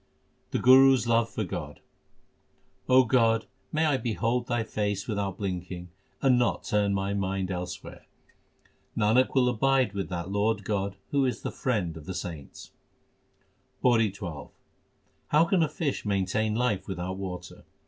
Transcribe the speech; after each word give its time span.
The 0.49 0.57
Guru 0.57 0.95
s 0.95 1.05
love 1.05 1.29
for 1.29 1.43
God: 1.43 1.79
O 2.89 3.03
God, 3.05 3.45
may 3.71 3.85
I 3.85 3.97
behold 3.97 4.47
Thy 4.47 4.63
face 4.63 5.07
without 5.07 5.37
blinking 5.37 5.89
and 6.23 6.39
not 6.39 6.63
turn 6.63 6.91
my 6.95 7.13
mind 7.13 7.51
elsewhere! 7.51 8.07
Nanak 8.97 9.35
will 9.35 9.47
abide 9.47 9.93
with 9.93 10.09
that 10.09 10.31
Lord 10.31 10.63
God 10.63 10.95
who 11.11 11.23
is 11.23 11.43
the 11.43 11.51
Friend 11.51 11.95
of 11.95 12.05
the 12.07 12.15
saints. 12.15 12.71
PAURI 13.83 14.11
XII 14.11 14.49
How 15.27 15.45
can 15.45 15.61
a 15.61 15.69
fish 15.69 16.03
maintain 16.03 16.55
life 16.55 16.87
without 16.87 17.17
water 17.17 17.63